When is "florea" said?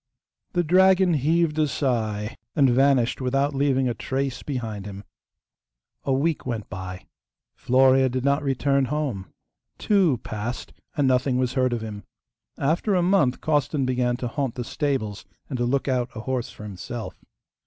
7.55-8.09